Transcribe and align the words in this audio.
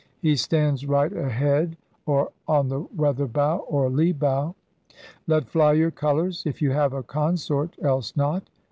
'Hee 0.23 0.35
stands 0.35 0.87
right 0.87 1.13
a 1.13 1.29
head' 1.29 1.77
{or 2.07 2.31
On 2.47 2.69
the 2.69 2.79
weather 2.97 3.27
bow, 3.27 3.57
or 3.59 3.87
lee 3.87 4.11
bow). 4.13 4.55
*Let 5.27 5.47
fly 5.47 5.73
your 5.73 5.91
colours!' 5.91 6.41
(if 6.43 6.59
you 6.59 6.71
have 6.71 6.93
a 6.93 7.03
consort— 7.03 7.75
else 7.83 8.15
not). 8.17 8.49